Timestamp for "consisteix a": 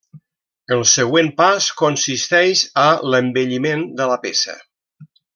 1.81-2.89